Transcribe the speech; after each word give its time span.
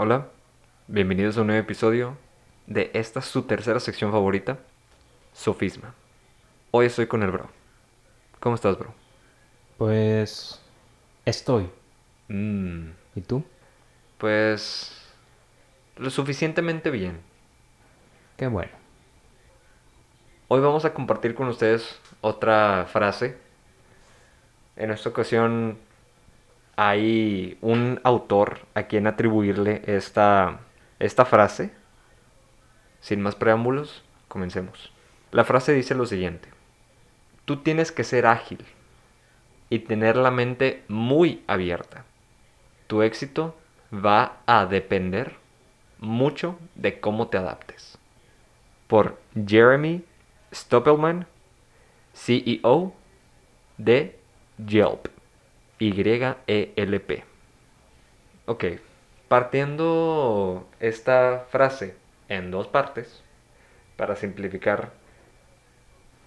Hola, 0.00 0.28
bienvenidos 0.86 1.36
a 1.36 1.40
un 1.40 1.48
nuevo 1.48 1.60
episodio 1.60 2.16
de 2.68 2.92
esta 2.94 3.20
su 3.20 3.42
tercera 3.42 3.80
sección 3.80 4.12
favorita, 4.12 4.60
Sofisma. 5.32 5.92
Hoy 6.70 6.86
estoy 6.86 7.08
con 7.08 7.24
el 7.24 7.32
bro. 7.32 7.48
¿Cómo 8.38 8.54
estás, 8.54 8.78
bro? 8.78 8.94
Pues 9.76 10.62
estoy. 11.24 11.68
Mm, 12.28 12.90
¿Y 13.16 13.20
tú? 13.22 13.42
pues 14.18 15.04
lo 15.96 16.10
suficientemente 16.10 16.92
bien. 16.92 17.18
Qué 18.36 18.46
bueno. 18.46 18.70
Hoy 20.46 20.60
vamos 20.60 20.84
a 20.84 20.94
compartir 20.94 21.34
con 21.34 21.48
ustedes 21.48 21.98
otra 22.20 22.86
frase. 22.88 23.36
En 24.76 24.92
esta 24.92 25.08
ocasión 25.08 25.76
hay 26.80 27.58
un 27.60 28.00
autor 28.04 28.60
a 28.74 28.84
quien 28.84 29.08
atribuirle 29.08 29.82
esta, 29.86 30.60
esta 31.00 31.24
frase. 31.24 31.72
Sin 33.00 33.20
más 33.20 33.34
preámbulos, 33.34 34.04
comencemos. 34.28 34.92
La 35.32 35.42
frase 35.42 35.72
dice 35.72 35.96
lo 35.96 36.06
siguiente. 36.06 36.48
Tú 37.46 37.56
tienes 37.56 37.90
que 37.90 38.04
ser 38.04 38.26
ágil 38.26 38.64
y 39.68 39.80
tener 39.80 40.16
la 40.16 40.30
mente 40.30 40.84
muy 40.86 41.42
abierta. 41.48 42.04
Tu 42.86 43.02
éxito 43.02 43.56
va 43.92 44.36
a 44.46 44.64
depender 44.64 45.34
mucho 45.98 46.60
de 46.76 47.00
cómo 47.00 47.26
te 47.26 47.38
adaptes. 47.38 47.98
Por 48.86 49.18
Jeremy 49.34 50.04
Stoppelman, 50.54 51.26
CEO 52.14 52.94
de 53.78 54.16
Yelp. 54.64 55.17
Y-E-L-P. 55.78 57.24
Ok, 58.46 58.64
partiendo 59.28 60.66
esta 60.80 61.46
frase 61.50 61.94
en 62.28 62.50
dos 62.50 62.66
partes, 62.66 63.22
para 63.96 64.16
simplificar 64.16 64.92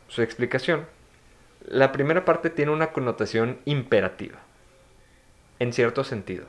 su 0.07 0.21
explicación, 0.21 0.85
la 1.65 1.91
primera 1.91 2.25
parte 2.25 2.49
tiene 2.49 2.71
una 2.71 2.91
connotación 2.91 3.59
imperativa, 3.65 4.39
en 5.59 5.73
cierto 5.73 6.03
sentido, 6.03 6.45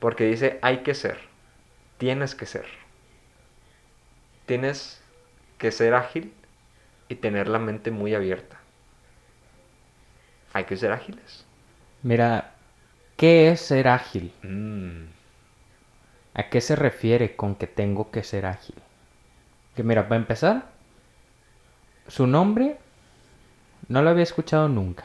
porque 0.00 0.24
dice 0.24 0.58
hay 0.62 0.78
que 0.78 0.94
ser, 0.94 1.18
tienes 1.98 2.34
que 2.34 2.46
ser, 2.46 2.66
tienes 4.46 5.02
que 5.58 5.70
ser 5.70 5.94
ágil 5.94 6.32
y 7.08 7.16
tener 7.16 7.48
la 7.48 7.58
mente 7.58 7.90
muy 7.90 8.14
abierta. 8.14 8.58
Hay 10.52 10.64
que 10.64 10.76
ser 10.76 10.92
ágiles. 10.92 11.46
Mira, 12.02 12.54
¿qué 13.16 13.50
es 13.50 13.60
ser 13.60 13.88
ágil? 13.88 14.32
Mm, 14.42 15.06
¿A 16.34 16.48
qué 16.50 16.60
se 16.60 16.76
refiere 16.76 17.34
con 17.34 17.54
que 17.56 17.66
tengo 17.66 18.10
que 18.10 18.22
ser 18.22 18.46
ágil? 18.46 18.76
Que 19.74 19.82
mira, 19.82 20.08
para 20.08 20.20
empezar, 20.20 20.68
su 22.08 22.26
nombre 22.26 22.78
no 23.88 24.02
lo 24.02 24.10
había 24.10 24.22
escuchado 24.22 24.68
nunca. 24.68 25.04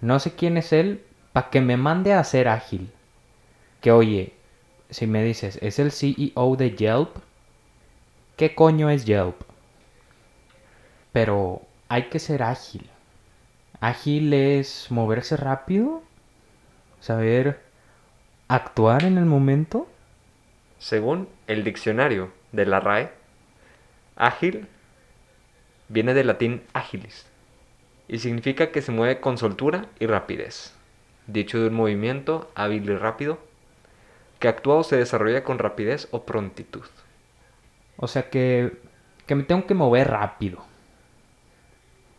No 0.00 0.18
sé 0.20 0.34
quién 0.34 0.56
es 0.56 0.72
él 0.72 1.04
para 1.32 1.50
que 1.50 1.60
me 1.60 1.76
mande 1.76 2.12
a 2.12 2.24
ser 2.24 2.48
ágil. 2.48 2.90
Que 3.80 3.92
oye, 3.92 4.34
si 4.90 5.06
me 5.06 5.22
dices, 5.22 5.58
es 5.62 5.78
el 5.78 5.92
CEO 5.92 6.56
de 6.56 6.76
Yelp, 6.76 7.16
¿qué 8.36 8.54
coño 8.54 8.90
es 8.90 9.04
Yelp? 9.04 9.40
Pero 11.12 11.62
hay 11.88 12.10
que 12.10 12.18
ser 12.18 12.42
ágil. 12.42 12.90
Ágil 13.84 14.32
es 14.32 14.86
moverse 14.90 15.36
rápido, 15.36 16.02
saber 17.00 17.60
actuar 18.48 19.04
en 19.04 19.18
el 19.18 19.26
momento. 19.26 19.86
Según 20.78 21.28
el 21.48 21.64
diccionario 21.64 22.32
de 22.52 22.64
la 22.64 22.80
RAE, 22.80 23.10
ágil 24.16 24.68
viene 25.90 26.14
del 26.14 26.28
latín 26.28 26.62
agilis 26.72 27.26
y 28.08 28.20
significa 28.20 28.72
que 28.72 28.80
se 28.80 28.90
mueve 28.90 29.20
con 29.20 29.36
soltura 29.36 29.84
y 30.00 30.06
rapidez. 30.06 30.74
Dicho 31.26 31.60
de 31.60 31.66
un 31.66 31.74
movimiento 31.74 32.50
hábil 32.54 32.88
y 32.88 32.96
rápido 32.96 33.38
que 34.38 34.48
actúa 34.48 34.76
o 34.76 34.82
se 34.82 34.96
desarrolla 34.96 35.44
con 35.44 35.58
rapidez 35.58 36.08
o 36.10 36.24
prontitud. 36.24 36.86
O 37.98 38.08
sea 38.08 38.30
que, 38.30 38.78
que 39.26 39.34
me 39.34 39.42
tengo 39.42 39.66
que 39.66 39.74
mover 39.74 40.10
rápido. 40.10 40.64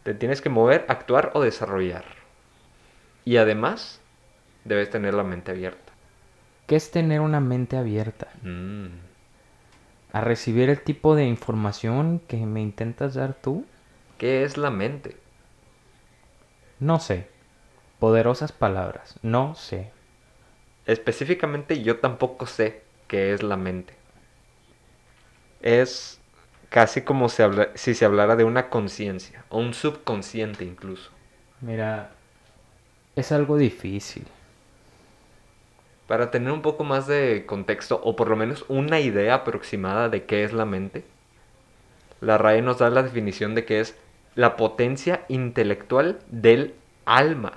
Te 0.05 0.13
tienes 0.13 0.41
que 0.41 0.47
mover, 0.47 0.85
actuar 0.87 1.31
o 1.33 1.41
desarrollar. 1.41 2.05
Y 3.25 3.35
además, 3.37 3.99
debes 4.63 4.89
tener 4.89 5.13
la 5.13 5.23
mente 5.23 5.51
abierta. 5.51 5.93
¿Qué 6.67 6.75
es 6.75 6.91
tener 6.91 7.21
una 7.21 7.39
mente 7.39 7.75
abierta? 7.77 8.27
Mm, 8.41 8.87
A 10.13 10.21
recibir 10.21 10.71
el 10.71 10.81
tipo 10.81 11.13
de 11.15 11.25
información 11.25 12.19
que 12.27 12.37
me 12.47 12.59
intentas 12.59 13.13
dar 13.13 13.35
tú. 13.35 13.67
¿Qué 14.17 14.43
es 14.43 14.57
la 14.57 14.71
mente? 14.71 15.21
No 16.79 16.99
sé. 17.01 17.27
Poderosas 17.99 18.51
palabras. 18.53 19.19
No 19.23 19.55
sé. 19.55 19.91
Específicamente 20.85 21.83
yo 21.83 21.99
tampoco 21.99 22.45
sé 22.47 22.83
qué 23.07 23.33
es 23.33 23.43
la 23.43 23.57
mente. 23.57 23.93
Es 25.61 26.21
casi 26.75 27.03
como 27.03 27.29
se 27.29 27.41
habla- 27.41 27.69
si 27.75 27.93
se 27.93 28.03
hablara 28.03 28.35
de 28.35 28.43
una 28.43 28.69
conciencia, 28.69 29.45
o 29.47 29.59
un 29.59 29.73
subconsciente 29.73 30.65
incluso. 30.65 31.09
Mira, 31.61 32.11
es 33.15 33.31
algo 33.31 33.55
difícil. 33.55 34.27
Para 36.05 36.31
tener 36.31 36.51
un 36.51 36.61
poco 36.61 36.83
más 36.83 37.07
de 37.07 37.45
contexto, 37.45 38.01
o 38.03 38.17
por 38.17 38.27
lo 38.29 38.35
menos 38.35 38.65
una 38.67 38.99
idea 38.99 39.35
aproximada 39.35 40.09
de 40.09 40.25
qué 40.25 40.43
es 40.43 40.51
la 40.51 40.65
mente, 40.65 41.05
la 42.19 42.37
RAE 42.37 42.61
nos 42.61 42.79
da 42.79 42.89
la 42.89 43.03
definición 43.03 43.55
de 43.55 43.63
que 43.63 43.79
es 43.79 43.95
la 44.35 44.57
potencia 44.57 45.23
intelectual 45.29 46.19
del 46.27 46.73
alma, 47.05 47.53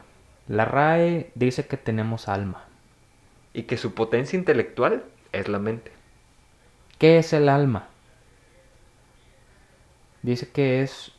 La 0.47 0.65
RAE 0.65 1.33
dice 1.35 1.67
que 1.67 1.77
tenemos 1.77 2.29
alma. 2.29 2.67
y 3.53 3.65
que 3.65 3.77
su 3.79 3.95
potencia 3.95 4.39
intelectual 4.39 5.03
es 5.33 5.49
la 5.49 5.59
mente. 5.59 5.91
¿Qué 6.99 7.19
es 7.19 7.33
el 7.33 7.49
alma? 7.49 7.89
Dice 10.23 10.49
que 10.51 10.83
es 10.83 11.13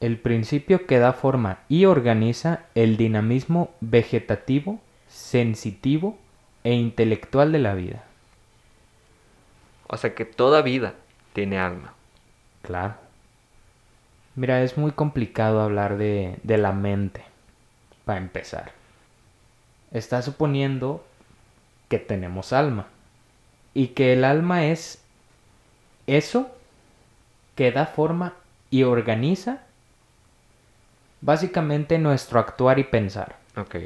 el 0.00 0.18
principio 0.18 0.86
que 0.86 0.98
da 0.98 1.12
forma 1.12 1.60
y 1.68 1.86
organiza 1.86 2.60
el 2.74 2.96
dinamismo 2.96 3.70
vegetativo, 3.80 4.80
sensitivo 5.08 6.18
e 6.64 6.74
intelectual 6.74 7.52
de 7.52 7.58
la 7.58 7.74
vida. 7.74 8.04
O 9.88 9.96
sea 9.96 10.14
que 10.14 10.24
toda 10.24 10.62
vida 10.62 10.94
tiene 11.32 11.58
alma. 11.58 11.94
Claro. 12.62 12.94
Mira, 14.34 14.62
es 14.62 14.76
muy 14.76 14.90
complicado 14.90 15.60
hablar 15.60 15.96
de, 15.96 16.36
de 16.42 16.58
la 16.58 16.72
mente, 16.72 17.24
para 18.04 18.18
empezar. 18.18 18.72
Está 19.92 20.20
suponiendo 20.20 21.04
que 21.88 21.98
tenemos 21.98 22.52
alma. 22.52 22.88
Y 23.72 23.88
que 23.88 24.12
el 24.12 24.24
alma 24.24 24.66
es 24.66 25.02
eso 26.06 26.55
que 27.56 27.72
da 27.72 27.86
forma 27.86 28.34
y 28.70 28.84
organiza 28.84 29.66
básicamente 31.20 31.98
nuestro 31.98 32.40
actuar 32.40 32.78
y 32.78 32.84
pensar. 32.84 33.36
Ok. 33.56 33.76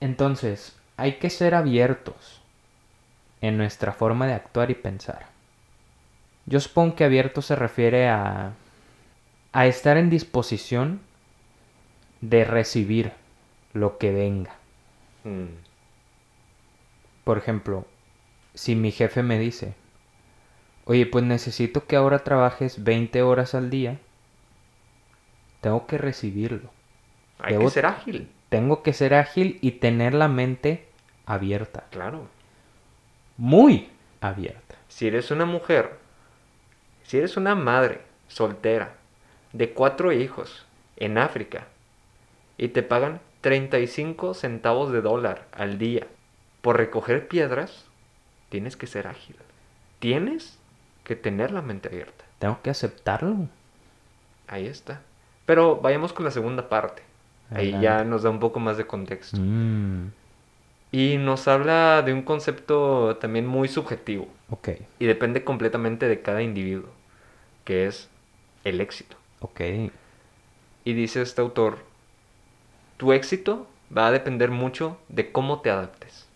Entonces, 0.00 0.76
hay 0.98 1.14
que 1.18 1.30
ser 1.30 1.54
abiertos 1.54 2.42
en 3.42 3.58
nuestra 3.58 3.92
forma 3.92 4.26
de 4.26 4.34
actuar 4.34 4.70
y 4.70 4.74
pensar. 4.74 5.26
Yo 6.46 6.60
supongo 6.60 6.94
que 6.96 7.04
abierto 7.04 7.42
se 7.42 7.56
refiere 7.56 8.08
a, 8.08 8.52
a 9.52 9.66
estar 9.66 9.96
en 9.98 10.10
disposición 10.10 11.00
de 12.22 12.44
recibir 12.44 13.12
lo 13.74 13.98
que 13.98 14.12
venga. 14.12 14.54
Mm, 15.24 15.46
Por 17.24 17.38
ejemplo, 17.38 17.86
si 18.54 18.76
mi 18.76 18.92
jefe 18.92 19.22
me 19.22 19.38
dice, 19.38 19.74
oye, 20.84 21.06
pues 21.06 21.24
necesito 21.24 21.86
que 21.86 21.96
ahora 21.96 22.20
trabajes 22.20 22.82
20 22.84 23.22
horas 23.22 23.54
al 23.54 23.70
día, 23.70 23.98
tengo 25.60 25.86
que 25.86 25.98
recibirlo. 25.98 26.70
Hay 27.38 27.54
Debo- 27.54 27.64
que 27.64 27.70
ser 27.70 27.86
ágil. 27.86 28.28
Tengo 28.48 28.82
que 28.82 28.92
ser 28.92 29.14
ágil 29.14 29.58
y 29.62 29.72
tener 29.72 30.12
la 30.14 30.28
mente 30.28 30.86
abierta. 31.26 31.84
Claro. 31.90 32.26
Muy 33.36 33.88
abierta. 34.20 34.76
Si 34.88 35.06
eres 35.06 35.30
una 35.30 35.46
mujer, 35.46 35.98
si 37.04 37.18
eres 37.18 37.36
una 37.36 37.54
madre 37.54 38.00
soltera 38.28 38.94
de 39.52 39.72
cuatro 39.72 40.12
hijos 40.12 40.66
en 40.96 41.16
África 41.18 41.66
y 42.58 42.68
te 42.68 42.82
pagan 42.82 43.20
35 43.40 44.34
centavos 44.34 44.92
de 44.92 45.00
dólar 45.00 45.46
al 45.52 45.78
día 45.78 46.06
por 46.60 46.76
recoger 46.76 47.26
piedras, 47.26 47.86
tienes 48.50 48.76
que 48.76 48.86
ser 48.86 49.06
ágil. 49.06 49.36
Tienes 49.98 50.58
que 51.04 51.16
tener 51.16 51.50
la 51.50 51.62
mente 51.62 51.88
abierta. 51.88 52.24
Tengo 52.38 52.60
que 52.62 52.70
aceptarlo. 52.70 53.48
Ahí 54.48 54.66
está. 54.66 55.00
Pero 55.46 55.76
vayamos 55.76 56.12
con 56.12 56.24
la 56.24 56.30
segunda 56.30 56.68
parte. 56.68 57.02
Ahí 57.50 57.76
ya 57.80 58.04
nos 58.04 58.22
da 58.22 58.30
un 58.30 58.40
poco 58.40 58.60
más 58.60 58.76
de 58.76 58.86
contexto. 58.86 59.36
Mm. 59.38 60.10
Y 60.90 61.16
nos 61.18 61.48
habla 61.48 62.02
de 62.02 62.12
un 62.12 62.22
concepto 62.22 63.16
también 63.16 63.46
muy 63.46 63.66
subjetivo 63.66 64.28
Ok, 64.50 64.68
y 64.98 65.06
depende 65.06 65.42
completamente 65.42 66.06
de 66.06 66.20
cada 66.20 66.42
individuo, 66.42 66.90
que 67.64 67.86
es 67.86 68.10
el 68.64 68.80
éxito. 68.80 69.16
ok. 69.40 69.60
Y 70.84 70.92
dice 70.92 71.22
este 71.22 71.40
autor, 71.40 71.78
tu 72.98 73.12
éxito 73.12 73.66
va 73.96 74.08
a 74.08 74.10
depender 74.10 74.50
mucho 74.50 74.98
de 75.08 75.32
cómo 75.32 75.60
te 75.60 75.70
adaptes. 75.70 76.26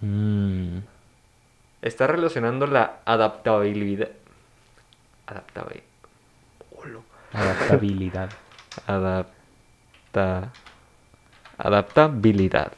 Mm, 0.00 0.78
Está 1.82 2.06
relacionando 2.06 2.66
la 2.66 3.00
adaptabilidad. 3.04 4.10
Adaptabilidad. 5.26 5.84
adaptabilidad. 7.32 8.30
Adapta. 8.86 10.52
Adaptabilidad. 11.58 12.72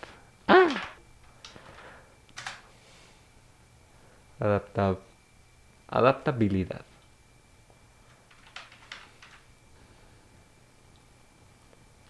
Adapta. 4.40 4.96
Adaptabilidad. 5.88 6.82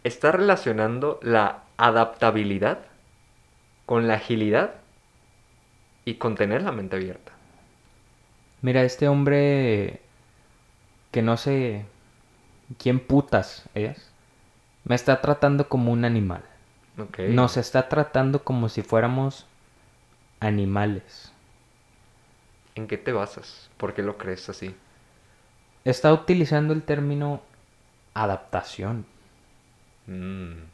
Está 0.04 0.32
relacionando 0.32 1.20
la 1.22 1.62
adaptabilidad 1.76 2.78
con 3.86 4.08
la 4.08 4.14
agilidad 4.14 4.74
y 6.08 6.14
con 6.14 6.34
tener 6.36 6.62
la 6.62 6.72
mente 6.72 6.96
abierta. 6.96 7.32
Mira, 8.62 8.82
este 8.84 9.08
hombre 9.08 10.00
que 11.10 11.22
no 11.22 11.36
sé 11.36 11.86
quién 12.78 13.00
putas 13.00 13.68
es, 13.74 14.12
me 14.84 14.94
está 14.94 15.20
tratando 15.20 15.68
como 15.68 15.92
un 15.92 16.04
animal. 16.04 16.44
Ok. 16.98 17.18
Nos 17.26 17.56
está 17.56 17.88
tratando 17.88 18.44
como 18.44 18.68
si 18.68 18.82
fuéramos 18.82 19.46
animales. 20.40 21.32
¿En 22.76 22.86
qué 22.86 22.96
te 22.96 23.12
basas? 23.12 23.68
¿Por 23.76 23.92
qué 23.92 24.02
lo 24.02 24.16
crees 24.16 24.48
así? 24.48 24.74
Está 25.84 26.12
utilizando 26.12 26.72
el 26.72 26.84
término 26.84 27.42
adaptación. 28.14 29.06
Mm, 30.06 30.68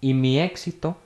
Y 0.00 0.14
mi 0.14 0.40
éxito 0.40 0.96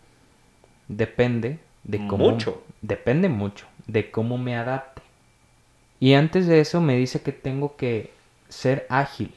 depende 0.89 1.61
de 1.85 2.07
cómo... 2.07 2.31
Mucho. 2.31 2.63
Depende 2.83 3.29
mucho 3.29 3.67
de 3.87 4.11
cómo 4.11 4.39
me 4.39 4.57
adapte. 4.57 5.03
Y 6.01 6.15
antes 6.15 6.47
de 6.47 6.61
eso 6.61 6.81
me 6.81 6.97
dice 6.97 7.23
que 7.23 7.33
tengo 7.33 7.77
que 7.77 8.13
ser 8.49 8.87
ágil. 8.89 9.35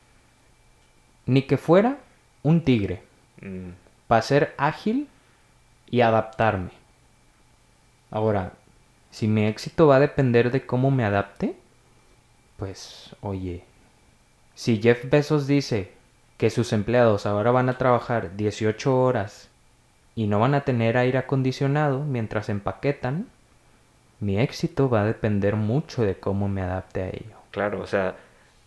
Ni 1.25 1.43
que 1.43 1.57
fuera 1.57 1.97
un 2.43 2.63
tigre. 2.63 3.03
mm, 3.41 3.69
Para 4.07 4.21
ser 4.21 4.53
ágil 4.57 5.07
y 5.89 6.01
adaptarme. 6.01 6.71
Ahora, 8.11 8.53
si 9.11 9.27
mi 9.27 9.45
éxito 9.45 9.87
va 9.87 9.97
a 9.97 9.99
depender 9.99 10.51
de 10.51 10.65
cómo 10.65 10.91
me 10.91 11.03
adapte, 11.05 11.55
pues 12.57 13.15
oye, 13.21 13.63
si 14.55 14.81
Jeff 14.81 15.09
Bezos 15.09 15.47
dice 15.47 15.93
que 16.37 16.49
sus 16.49 16.73
empleados 16.73 17.25
ahora 17.25 17.51
van 17.51 17.69
a 17.69 17.77
trabajar 17.77 18.35
18 18.35 18.99
horas 19.01 19.49
y 20.15 20.27
no 20.27 20.39
van 20.39 20.55
a 20.55 20.61
tener 20.61 20.97
aire 20.97 21.17
acondicionado 21.19 22.03
mientras 22.03 22.49
empaquetan, 22.49 23.27
mi 24.23 24.39
éxito 24.39 24.89
va 24.89 25.01
a 25.01 25.05
depender 25.05 25.55
mucho 25.55 26.03
de 26.03 26.19
cómo 26.19 26.47
me 26.49 26.61
adapte 26.61 27.01
a 27.03 27.07
ello. 27.09 27.37
Claro, 27.51 27.81
o 27.81 27.87
sea, 27.87 28.15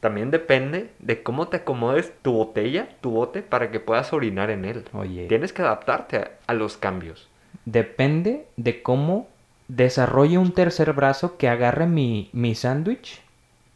también 0.00 0.30
depende 0.30 0.90
de 1.00 1.22
cómo 1.22 1.48
te 1.48 1.58
acomodes 1.58 2.12
tu 2.22 2.32
botella, 2.32 2.88
tu 3.00 3.10
bote, 3.10 3.42
para 3.42 3.70
que 3.70 3.80
puedas 3.80 4.12
orinar 4.12 4.50
en 4.50 4.64
él. 4.64 4.84
Oye, 4.92 5.26
Tienes 5.28 5.52
que 5.52 5.62
adaptarte 5.62 6.16
a, 6.18 6.30
a 6.46 6.54
los 6.54 6.76
cambios. 6.76 7.28
depende 7.64 8.46
de 8.56 8.82
cómo 8.82 9.28
desarrolle 9.68 10.38
un 10.38 10.52
tercer 10.52 10.92
brazo 10.92 11.36
que 11.36 11.48
agarre 11.48 11.86
mi, 11.86 12.30
mi 12.32 12.54
sándwich 12.54 13.20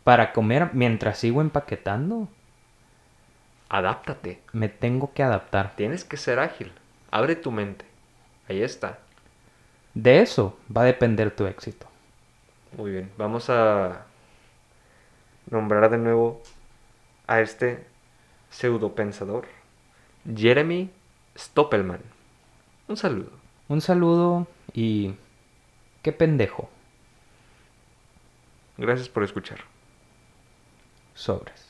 para 0.04 0.32
comer 0.32 0.70
mientras 0.72 1.18
sigo 1.18 1.40
empaquetando. 1.40 2.28
Adáptate. 3.68 4.40
Me 4.52 4.68
tengo 4.68 5.12
que 5.12 5.22
adaptar. 5.22 5.74
Tienes 5.76 6.04
que 6.04 6.16
ser 6.16 6.38
ágil. 6.40 6.72
Abre 7.10 7.36
tu 7.36 7.50
mente. 7.52 7.84
Ahí 8.48 8.62
está. 8.62 8.98
De 9.94 10.20
eso 10.20 10.58
va 10.74 10.82
a 10.82 10.86
depender 10.86 11.34
tu 11.34 11.46
éxito. 11.46 11.86
Muy 12.76 12.92
bien. 12.92 13.10
Vamos 13.18 13.50
a 13.50 14.06
nombrar 15.50 15.90
de 15.90 15.98
nuevo 15.98 16.42
a 17.26 17.40
este 17.40 17.84
pseudopensador. 18.50 19.46
Jeremy 20.34 20.90
Stoppelman. 21.36 22.00
Un 22.88 22.96
saludo. 22.96 23.30
Un 23.68 23.80
saludo 23.80 24.46
y... 24.74 25.14
¡Qué 26.02 26.12
pendejo! 26.12 26.70
Gracias 28.78 29.08
por 29.08 29.22
escuchar. 29.22 29.58
Sobres. 31.14 31.69